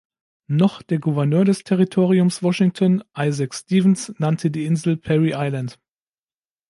[0.47, 5.77] Noch der Gouverneur des Territoriums Washington, Isaac Stevens, nannte die Insel "Perry Island".